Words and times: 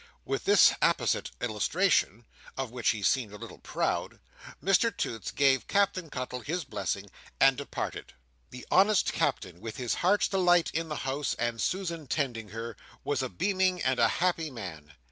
With 0.25 0.45
this 0.45 0.73
apposite 0.81 1.29
illustration, 1.41 2.25
of 2.57 2.71
which 2.71 2.89
he 2.89 3.03
seemed 3.03 3.33
a 3.33 3.37
little 3.37 3.59
Proud, 3.59 4.19
Mr 4.59 4.89
Toots 4.97 5.29
gave 5.29 5.67
Captain 5.67 6.09
Cuttle 6.09 6.39
his 6.39 6.63
blessing 6.63 7.11
and 7.39 7.55
departed. 7.55 8.13
The 8.49 8.65
honest 8.71 9.13
Captain, 9.13 9.61
with 9.61 9.77
his 9.77 9.93
Heart's 10.01 10.27
Delight 10.27 10.71
in 10.73 10.89
the 10.89 10.95
house, 11.05 11.35
and 11.35 11.61
Susan 11.61 12.07
tending 12.07 12.49
her, 12.49 12.75
was 13.03 13.21
a 13.21 13.29
beaming 13.29 13.79
and 13.83 13.99
a 13.99 14.07
happy 14.17 14.49
man. 14.49 14.93